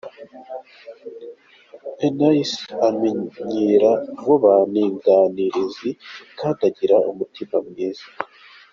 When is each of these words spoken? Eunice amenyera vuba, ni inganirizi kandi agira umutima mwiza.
Eunice 2.05 2.57
amenyera 2.87 3.91
vuba, 4.21 4.53
ni 4.71 4.81
inganirizi 4.89 5.89
kandi 6.39 6.61
agira 6.69 6.95
umutima 7.11 7.55
mwiza. 7.67 8.05